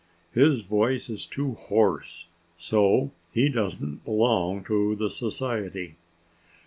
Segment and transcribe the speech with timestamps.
[0.33, 2.25] His voice is too hoarse.
[2.57, 5.93] So he doesn't belong to the Society."